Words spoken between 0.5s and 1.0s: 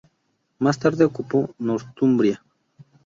Más